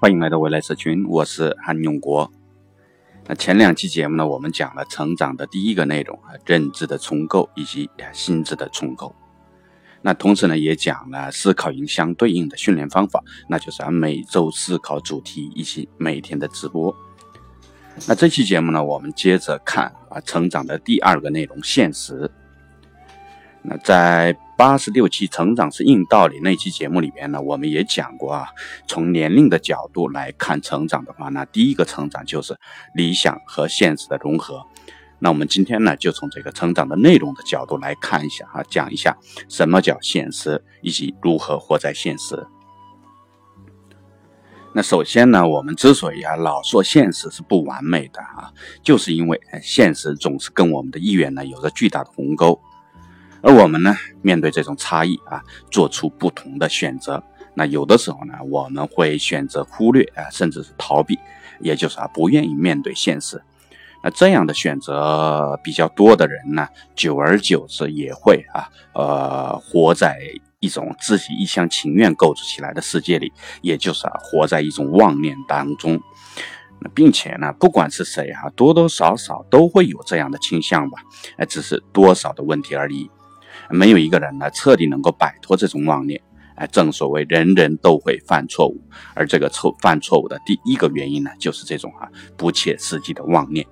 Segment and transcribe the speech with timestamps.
[0.00, 2.30] 欢迎来到未来社群，我是韩永国。
[3.26, 9.12] 那前两期节目呢，我们讲了成长的第一个内容啊，认知的重构以及心智的重构。
[10.00, 16.94] 那同时呢，也讲了思考营相对应的训练方法，那就是啊每周思考主题以及每天的直播。
[18.06, 22.30] 那这期节目呢，我们接着看啊成长的第二个内容，现实。
[23.62, 28.48] 那在八十六期《成长是硬道理》那期节目里边呢，我们也讲过啊，
[28.88, 32.58] 从年龄的角度来看成长的话，那第一个成长就是
[32.92, 34.66] 理想和现实的融合。
[35.20, 39.16] 那我们今天呢，就从这个成长的内容的角度来看一下啊，讲一下
[39.48, 42.44] 什么叫现实，以及如何活在现实。
[44.74, 48.50] 那首先呢，我们之所以啊老说现实是不完美的啊，
[48.82, 52.60] 就是因为现实总是跟我们的意愿呢有着巨大的鸿沟。
[53.42, 57.22] 而我们呢，面对这种差异啊，做出不同的选择。
[57.54, 61.18] 那有的时候呢，我们会选择忽略啊，甚至是逃避，
[61.60, 63.42] 也就是啊，不愿意面对现实。
[64.02, 70.18] 那这样的选择比较多的人呢，久而久之也会啊，呃，活在
[70.60, 76.00] 一种自己一厢情愿构筑起来的世界里，也就是啊，活在一种妄念当中。
[76.80, 80.98] 那并且呢，不管是谁哈，多多少少都会有这样的倾向吧，
[81.36, 83.10] 哎，只是多少的问题而已。
[83.70, 86.20] 没有一个人呢彻底能够摆脱这种妄念，
[86.54, 88.80] 哎，正所谓人人都会犯错误，
[89.14, 93.66] 而这个错犯错误的第一个原因呢，就是这种啊不切实际的妄念。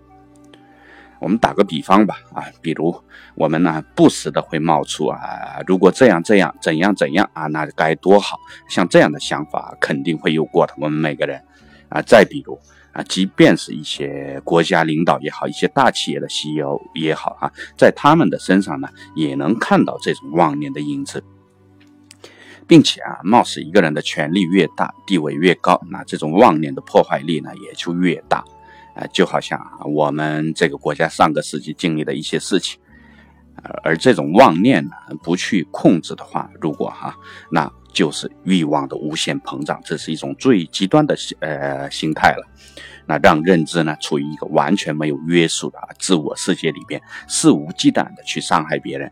[1.18, 2.94] 我们打个比方吧，啊，比如
[3.34, 5.18] 我们呢不时的会冒出啊，
[5.66, 11.42] 如果这样这样怎样怎样啊，那该多好，像这样的想法肯定会有过的，我们每个人
[11.88, 12.58] 啊，再比如。
[12.96, 21.22] 啊，即便是一些国家领导也好，一些大企业的 CEO 也好啊，在他们的身上呢，也能看到这种妄念的影子，
[22.66, 28.42] 并且啊，貌似一个人的权力越大，地位越高，那这种妄念的破坏力呢，也就越大。
[28.94, 32.80] 啊，就好像啊，我们这个国家上个世纪经历的一些事情，
[33.82, 34.92] 而这种妄念呢，
[35.22, 37.14] 不去控制的话，如果哈，
[37.52, 42.46] 那就是欲望的无限膨胀，这是一种最极端的呃心态了。
[43.06, 49.10] 那让认知呢处于一个完全没有约束的自我世界里边，肆无忌惮的去伤害别人。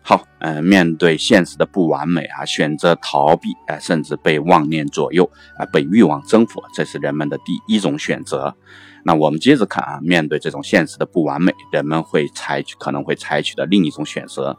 [0.00, 8.54] 好，嗯，面对现实的不完美啊，选择逃避啊，甚至被妄念左右啊，被欲望征服，这是人们的第一种选择。
[9.06, 14.56] 那我们接着看啊，面对这种现实的不完美，人们会采取可能会采取的另一种选择，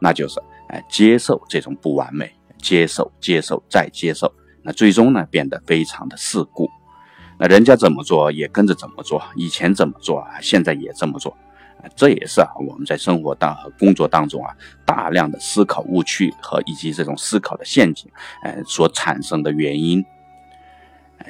[0.00, 0.40] 那就是
[0.74, 6.68] 哎接受这种不完美，接受，接受，再接受，那最终呢变得非常的世故。
[7.38, 11.36] 那人家怎么做也跟着怎么做，以前怎么做啊，现在也这么做，
[11.94, 14.52] 这也是啊我们在生活当和工作当中啊
[14.84, 18.10] 大量的思考误区和以及这种思考的陷阱，
[18.42, 20.04] 呃所产生的原因。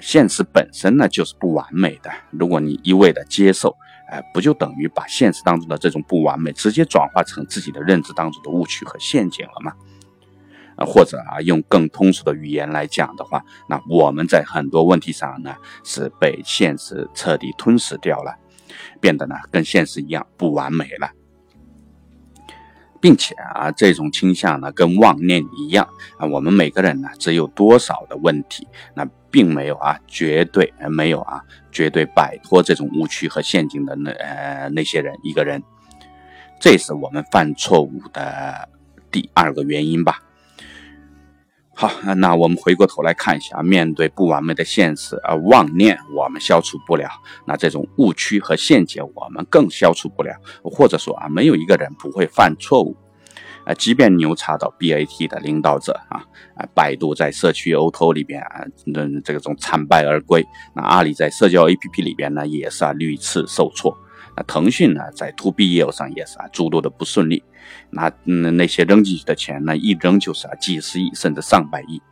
[0.01, 3.77] 现实本身呢就是不完美的，如果你一味的接受，
[4.09, 9.73] 哎，不就等于把现实当中的这种不完美直接转化成自己的认知当中的误区和陷阱了吗？
[10.77, 15.55] 啊，或者啊，用更通俗的语言来讲的话，那我们在很多问题上呢，
[15.85, 18.37] 是被现实彻底吞噬掉了，
[19.01, 21.13] 变得呢跟现实一样不完美了，
[23.01, 25.89] 并且啊，这种倾向呢跟妄念一样
[26.19, 35.61] 啊，我们每个人呢只有多少的问题，那并没有啊，绝对没有啊，绝对摆脱这种误区和陷阱的那呃那些人一个人，
[36.61, 38.69] 这是我们犯错误的
[39.11, 40.21] 第二个原因吧。
[41.75, 47.09] 好，那我们回过头来看一下，面对不完美的现实，啊妄念我们消除不了，
[47.45, 50.37] 那这种误区和陷阱我们更消除不了。
[50.63, 52.97] 或者说啊，没有一个人不会犯错误，
[53.67, 56.23] 啊，即便牛叉到 BAT 的领导者啊，
[56.57, 60.45] 啊，百度在社区 O2O 里边啊，那这种惨败而归，
[60.75, 63.97] 那阿里在社交 APP 里边呢，也是啊屡次受挫。
[64.37, 67.43] 那腾讯呢，在 to B 业务上也是啊，诸多的不顺利。
[67.91, 72.03] 那嗯，那些扔进去的钱呢，一扔就是啊，几十亿甚至上百亿。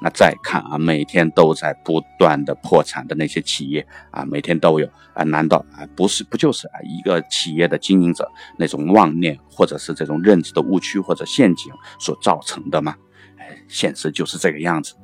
[0.00, 12.94] 那再看啊，每天都在不断的破产的那些企业啊，每天都有啊，难道啊不是不就是啊一个企业的经营者那种妄念或者是这种认知的误区或者陷阱所造成的吗？
[13.38, 14.94] 哎，现实就是这个样子。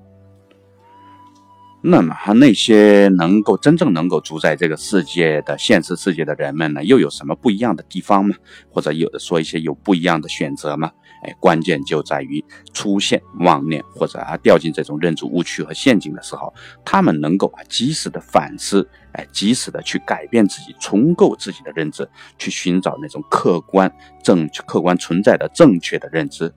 [1.86, 8.34] 那么，他那些能够真正能够主宰这个世界的现实世界的人们呢，又有什么不一样的地方吗？
[8.70, 10.90] 或者有的说一些有不一样的选择吗？
[11.24, 12.42] 哎，关键就在于
[12.72, 16.54] 出现妄念或者啊掉进这种认知误区和陷阱的时候，
[16.86, 22.08] 他们能够啊及时的反思，哎，及时的去改变自己，重构自己的认知，
[22.38, 26.50] 去寻找那种客观正、客观存在的正确的认知。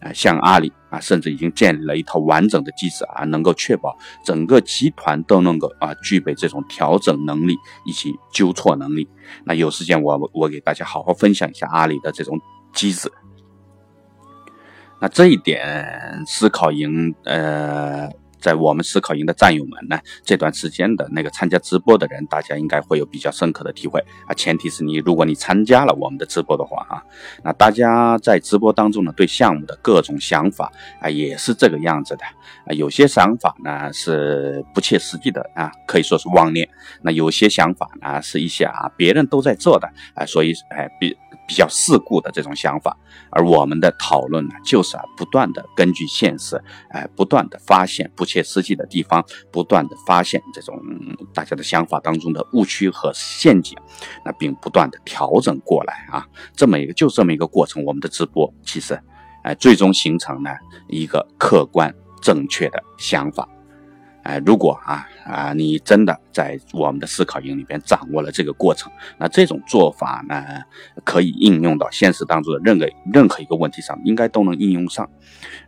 [0.00, 9.08] 啊，像阿里啊，甚至已经建立了一套完整的机制啊，能够确保整个集团都能够啊具备这种调整能力以及纠错能力。
[9.44, 12.38] 那有时间我我给大家好好分享一下阿里的这种
[12.72, 13.10] 机制。
[15.00, 18.08] 那这一点思考营呃。
[18.40, 24.34] 在我们思考营的战友们呢，这段时间的那个参加直播的人，大家应该会有比较深刻的体会啊。
[24.34, 27.02] 前提是你，如果你参加了我们的直播的话啊，
[27.44, 32.24] 那大家在直播当中呢，对项目的各种想法啊，也是这个样子的
[32.66, 32.72] 啊。
[32.72, 36.66] 有些想法呢是不切实际的啊，可以说是妄念；
[37.02, 41.16] 那有些想法呢是一些啊别人都在做的啊，所以哎比。
[41.46, 42.96] 比较世故的这种想法，
[43.28, 50.80] 而我们的讨论呢，就是啊，不断的根据现实，哎，不断的发现不切实际的地方，不断的发现这种
[51.34, 53.76] 大家的想法当中的误区和陷阱，
[54.24, 56.24] 那并不断的调整过来啊，
[56.54, 58.98] 这么一个就这么一个过程，我们的直播其实，
[59.42, 60.50] 哎，最终形成呢
[60.88, 61.92] 一个客观
[62.22, 63.48] 正确的想法。
[64.22, 70.44] 哎，如果啊啊，你真的在我们的思考营里边掌握了这个过程，那这种做法呢，
[71.06, 75.08] 可以应用到现实当中的任何任何一个问题上，应该都能应用上。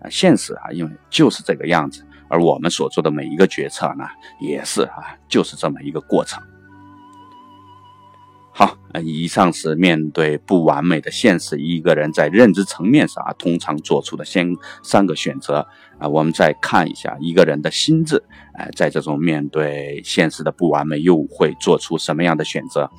[0.00, 4.06] 啊，现实啊，因为就是这个样子，而我们所做的每一个决策呢，
[4.40, 6.43] 也是啊，就是这么一个过程。
[8.55, 15.67] 好，以上是面对不完美的现实，一个人在认知层面上啊，通常做出的先三个选择
[15.99, 16.08] 啊。
[16.08, 18.23] 我们再看一下一个人的心智，
[18.55, 22.90] 哎，在这种面对现实的不完美，又会做出什么样的选择？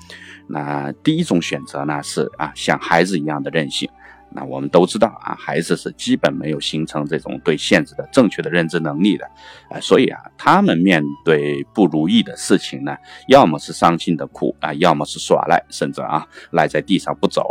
[0.48, 3.90] 那第一种选择呢，是啊，像孩子一样的任性。
[4.36, 9.26] 那我们都知道啊，孩子是基本没有形成这种对现实的正确的认知能力的，
[9.70, 12.96] 啊，所以啊，他们面对不如意的事情呢，
[13.28, 17.44] 要么是伤心的哭啊，要么是耍赖，甚至啊赖在地上不走。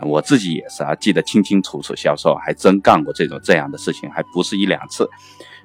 [0.00, 5.08] 那我自己也是啊，记得清清楚楚，小时候还真干过这种这样的事情，还不是一两次。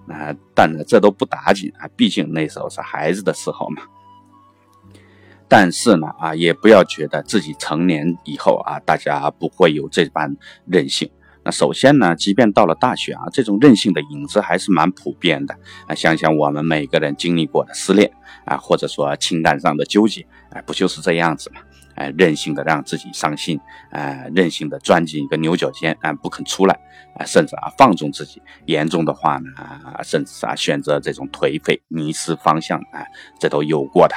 [0.05, 3.83] 那但，这都不打紧啊，毕竟那时候是孩子的时候嘛。
[5.55, 10.35] 但是呢，啊，也不要觉得自己成年以后啊，大家不会有这般
[10.65, 11.07] 任性。
[11.43, 15.55] 那首先呢，即便到了大学啊，这种任性的影子还是蛮普遍的。
[15.85, 18.11] 啊，想想我们每个人经历过的失恋
[18.45, 21.61] 啊，或者说情感上的纠结，哎，不就是这样子吗？
[21.93, 23.59] 哎，任性的让自己伤心，
[23.91, 26.73] 哎，任性的钻进一个牛角尖，啊，不肯出来，
[27.15, 33.05] 啊，甚至啊放纵自己，严重的话呢，啊甚至啊选择这种颓废、迷失方向，啊，
[33.39, 34.15] 这都有过的。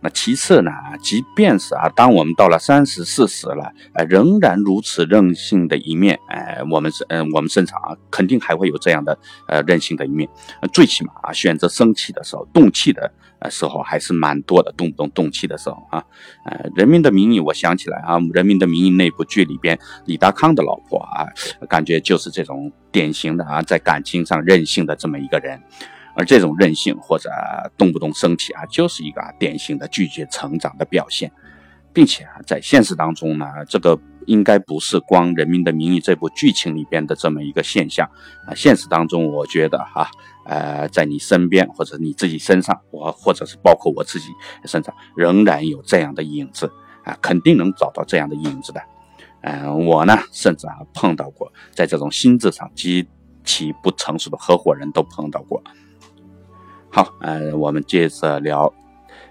[0.00, 0.70] 那其次呢，
[1.02, 10.28] 即便是啊，当我们到了三十四十了，呃，仍然如此任性的一面，哎，我们是嗯，我们身上啊，肯定还会有这样的呃任性的一面。
[10.72, 13.10] 最起码啊，选择生气的时候、动气的
[13.40, 16.04] 呃时候还是蛮多的，动不动动气的时候啊，
[16.44, 21.26] 呃，《人民的名义》，我想起来啊，《人民的名义》那部剧里边，李达康的老婆啊，
[21.68, 25.60] 感觉就是这种典型的啊，在感情上任性的这么一个人。
[26.16, 27.30] 而这种任性或者
[27.76, 31.30] 动不动生气啊，就是一个典型的拒绝成长的表现，
[31.92, 38.10] 并且啊，在现实当中呢，这个应该不是光《人民的名义》这部剧情里边的这么一个现象
[38.46, 38.54] 啊。
[38.54, 40.10] 现实当中，我觉得哈，
[40.46, 44.28] 呃，在你身边或者你自己身上，我或者是包括我自己
[44.64, 46.72] 身上，仍然有这样的影子
[47.04, 48.80] 啊，肯定能找到这样的影子的。
[49.42, 53.06] 嗯，我呢，甚至啊碰到过，在这种心智上极
[53.44, 55.62] 其不成熟的合伙人都碰到过。
[56.96, 58.72] 好，呃，我们接着聊，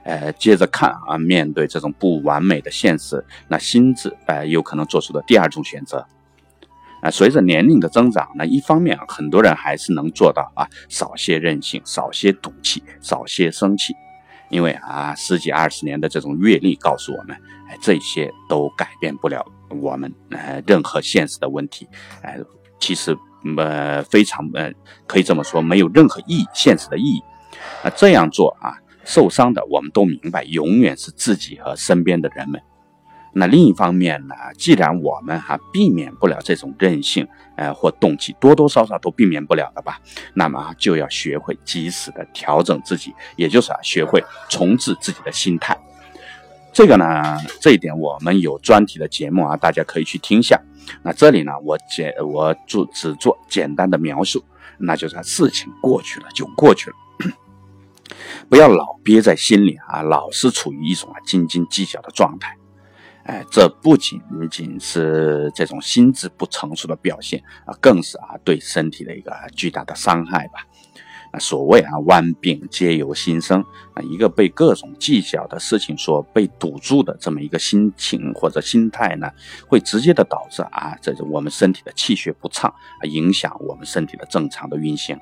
[0.03, 6.05] 呃，接着看啊，面对这种不完美的现实，那心智呃有可能做出的第二种选择，
[7.01, 13.95] 啊，随着年龄的增长，那一方面很多人还是能做到啊，少些任性，少些赌气，少些生气，
[14.51, 17.36] 因为啊，十几二十年的这种阅历告诉我们，
[17.67, 21.88] 哎，这些都改变不了我们呃任何现实的问题，
[22.22, 22.38] 哎，
[22.79, 23.17] 其实
[23.57, 24.72] 呃非常呃
[25.07, 27.24] 可以这么说，没有任何意义，现实的意义。
[27.86, 28.74] 那这样做啊，
[29.04, 32.60] 受伤的我们都明白，永远是自己和身边的人们。
[33.32, 40.00] 那另一方面呢，既然我们哈避免不了这种任性，呃或动机，多多少少都避免不了的吧，
[40.34, 45.77] 那么就要学会及时的调整自己，也就是啊，学会重置自己的心态。
[46.74, 50.60] 这个呢，这一点我们有专题的节目啊，大家可以去听下。
[51.04, 54.44] 那这里呢，我简我做只做简单的描述，
[54.80, 56.96] 那就是事情过去了就过去了。
[58.50, 62.55] 不要老憋在心里啊，老是处于一种啊斤斤计较的状态，
[63.24, 70.65] 哎，这不仅仅是这种心智不成熟的表现啊，更是啊对身体的一个巨大的伤害吧。
[71.39, 73.62] 所谓啊，万病皆由心生
[73.94, 79.30] 啊，一个被各种计较的事情所被堵住的这么一个心情或者心态呢，
[79.68, 82.74] 会直接的导致啊，这是我们身体的气血不畅，
[83.04, 85.20] 影响我们身体的正常的运行。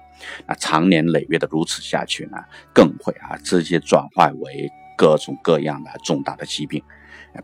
[0.47, 2.37] 那长年累月的如此下去呢，
[2.73, 6.81] 更会啊，直接转化为各种各样的重大的疾病。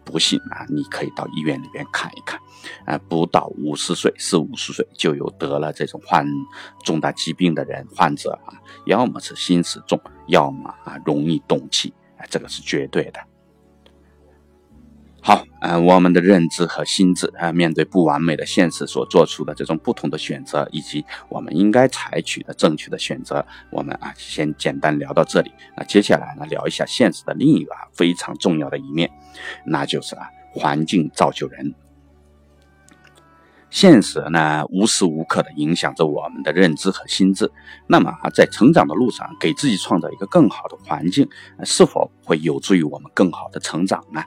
[0.03, 2.39] 不信啊，你可以到医院里边看一看，
[2.86, 6.25] 啊，不到五十岁，四五十岁就有得了这种患
[6.84, 8.53] 重大疾病的人患者啊，
[8.86, 13.19] 要么是心思重，要么啊容易动气，啊，这个是绝对的。
[15.22, 25.52] 好，嗯，我们的认知和心智啊，面对不完美的现实所做出的这种不同的选择，以及我们应该采取的正确的选择，我们啊先简单聊到这里。
[25.76, 29.12] 那接下来呢，聊一下现实的另一个啊非常重要的一面，
[29.66, 31.76] 那就是啊，环境造就人。
[33.70, 37.52] 现实呢，无时无刻的影响着我们的认知和心智。
[37.88, 41.28] 那么啊，在成长的路上，给自己创造一个更好的环境，
[41.66, 44.24] 是否会有助于我们更好的成长呢？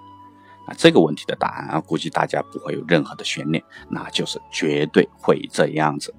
[0.67, 6.15] 啊，这个问题的答案啊，估计大家不会有任何的悬念，那就是绝对会这样子。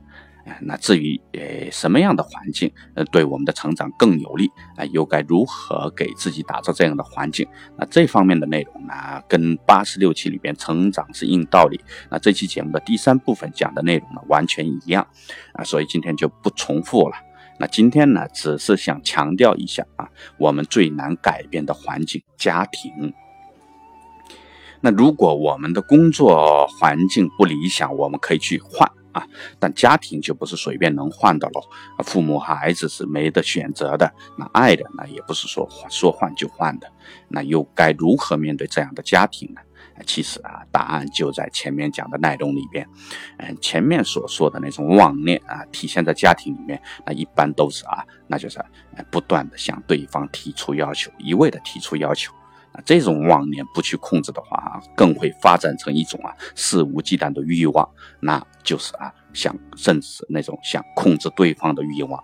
[0.59, 7.47] 那至于呃什么样的环境呃对我们的成长更有利啊，又该如何给自己打造这样的环境？
[7.77, 15.07] 那这方面的内容呢，跟八十六期里边成长是硬道理，那这期节目的第三部分讲的内容呢完全一样
[15.53, 17.15] 啊，所以今天就不重复了。
[17.57, 23.13] 那今天呢，只是想强调一下啊，我们最难改变的环境——家庭。
[24.83, 29.25] 那如果我们的工作环境不理想，我们可以去换啊，
[29.57, 31.61] 但家庭就不是随便能换的喽。
[32.03, 36.91] 父母和孩子是没得选择的，那爱人呢，也不是说说换就换的。
[37.29, 39.61] 那又该如何面对这样的家庭呢？
[40.05, 42.85] 其实啊，答案就在前面讲的内容里边。
[43.37, 48.59] 嗯，前面所说的那种妄念啊，体现在家庭里面，那一般都是啊，那就是
[49.09, 52.33] 不断的向对方提出要求，一味的提出要求。
[52.85, 57.87] 这种妄念不去控制的话，更会发展成一种啊肆无忌惮的欲望，
[58.19, 62.23] 那就是啊想甚至那种想控制对方的欲望，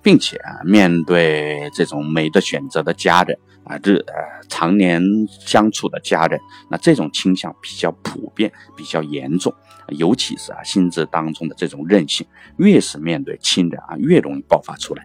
[0.00, 4.14] 并且啊面对这种没得选择的家人啊，这呃
[4.48, 6.40] 常年相处的家人，
[6.70, 9.52] 那这种倾向比较普遍，比较严重，
[9.88, 12.24] 尤其是啊心智当中的这种韧性，
[12.58, 15.04] 越是面对亲人啊，越容易爆发出来。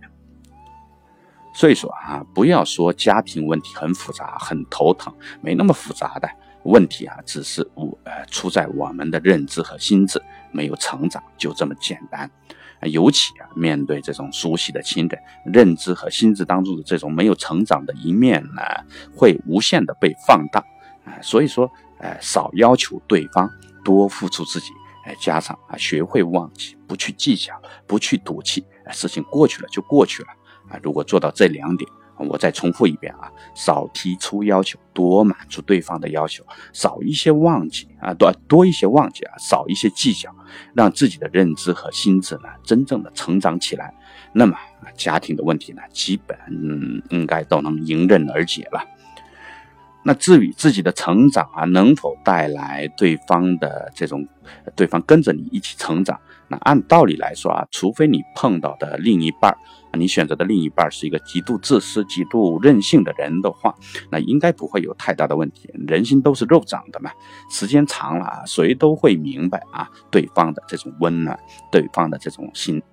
[1.53, 6.29] 所以说啊，不要说家庭问题很复杂、很头疼，没那么复杂的
[6.63, 12.29] 问题啊，只是我呃出在我们的认知和心智没有成长，就这么简单。
[12.83, 18.63] 尤其啊，面对这种熟悉的亲人，认知和心智当中的这种没有成长的一面呢，
[19.15, 20.59] 会无限的被放大
[21.05, 21.13] 啊。
[21.21, 23.47] 所以说，呃，少要求对方，
[23.83, 24.71] 多付出自己，
[25.05, 27.53] 哎，加上啊，学会忘记，不去计较，
[27.85, 30.29] 不去赌气，事情过去了就过去了。
[30.71, 40.33] 啊，如果做到这两点，我再重复一遍啊，少提出要求，多满足对方的要求，少一些忘记啊，多多一些忘记啊，少一些计较，
[40.75, 43.93] 让自己的认知和心智呢真正的成长起来，
[44.33, 44.55] 那么
[44.95, 48.85] 家庭的问题呢，基本嗯应该都能迎刃而解了。
[50.03, 54.27] 那至于自己的成长啊，能否带来对方的这种，
[54.75, 56.19] 对方跟着你一起成长？
[56.51, 59.49] 那按道理来说啊，除非你碰到的另一半
[59.91, 63.73] 啊，你选择的另一半是一个极度自私、极度任性的人的话，
[64.11, 65.69] 那应该不会有太大的问题。
[65.87, 67.09] 人心都是肉长的嘛，
[67.49, 71.39] 时间长了啊，谁都会明白啊，对方的这种温暖，
[71.71, 72.83] 对方的这种心。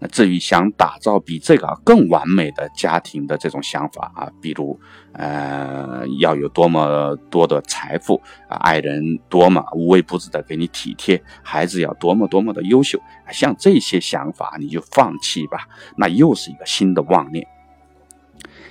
[0.00, 4.78] 那至于想打造比这个更完美的家庭的这种想法啊，比如，
[5.12, 12.98] 呃，要有多么多的财富啊，爱人多么无微不至的给你体贴，孩子要多么多么的优秀，
[13.30, 17.46] 像这些想法你就放弃吧，那又是一个新的妄念。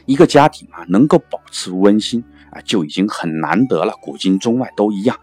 [0.06, 5.18] 一个家庭啊，能够保持温馨啊，就已经很难得了，古今中外都一样。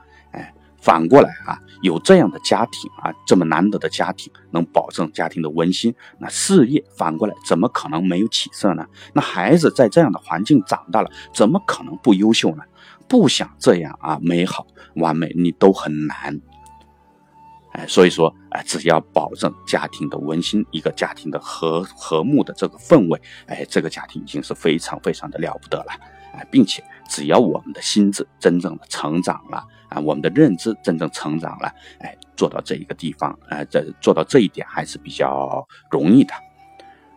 [0.80, 1.58] 反过来啊。
[1.82, 8.87] 有这样的家庭啊，这么难得的家庭，能保证家庭的温馨，那事业反过来怎么可能没有起色呢？
[9.14, 12.62] 那孩子在这样的环境长大了，怎么可能不优秀呢？
[13.08, 16.38] 不想这样啊，美好完美你都很难。
[17.72, 25.92] 哎，所以说，哎，只要保证家庭的温馨，一个家庭的和和睦的这个氛围，哎，这个家庭已经是非常非常的了不得了。
[26.34, 29.64] 哎，并且只要我们的心智真正的成长了。
[29.90, 36.32] 啊，我们的认知真正成长了，哎，做到这一个地方，呃，这做到这一点还是比较容易的。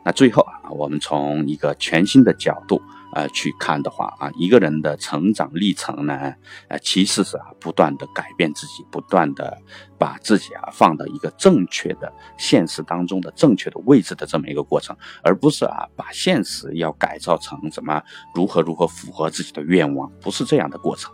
[0.05, 2.81] 那最后啊，我们从一个全新的角度
[3.13, 6.33] 呃去看的话啊，一个人的成长历程呢，
[6.67, 9.57] 呃，其实是啊不断的改变自己，不断的
[9.97, 18.03] 把自己啊放到一个正确的现实当中的正确的位置的这么一个过程，而不是啊把现实要改造成什么
[18.35, 21.13] 如何如何符合自己的愿望，不是这样的过程。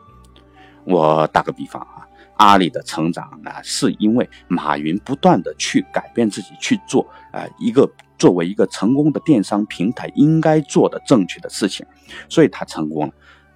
[0.90, 2.06] 我打个比方啊。
[2.38, 7.86] 阿里的成长呢，是因为马云不断的去改变自己，去做啊一个
[8.18, 11.86] 作为一个成功的电商平台应该做的正确的事情，
[12.30, 13.14] 所以他成功了，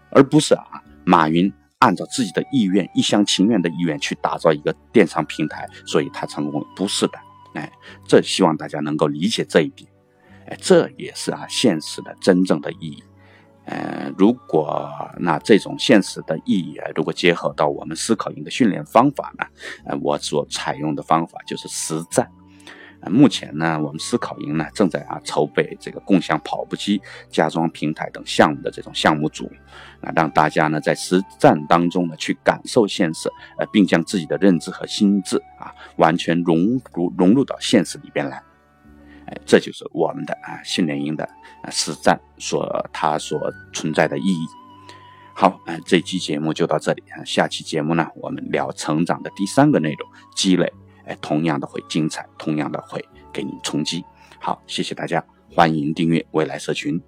[0.10, 0.66] 而不是啊
[1.06, 1.50] 马云
[1.80, 7.18] 按照自己的意愿、一厢情愿的意愿去打造一个电商平台，所以他成功了，不是的，
[7.54, 7.72] 哎，
[8.06, 9.90] 这希望大家能够理解这一点，
[10.46, 13.02] 哎，这也是啊现实的真正的意义。
[13.66, 19.46] 呃，如果那这种现实的意义啊，如果结合到我们思考营的训练方法呢，
[19.86, 22.30] 呃，我所采用的方法就是实战。
[23.00, 29.52] 呃，目前呢，我们思考营呢正在啊筹备这个共享跑步机、家装平台等项目的这种项目组，
[30.02, 38.42] 啊，让大家呢在实战当中呢去感受现实，呃，并将自己的认知和心智啊完全融入融入到现实里边来。
[39.46, 41.24] 这就是我们的啊训练营的
[41.64, 44.46] 啊实战所它所存在的意义。
[45.36, 50.72] 好，啊这期节目就到这里啊，下期节目呢，我们聊成长的第三个内容，积累，
[51.06, 54.04] 哎，同样的会精彩，同样的会给你冲击。
[54.40, 57.02] 好，谢谢大家，欢迎订阅未来社群。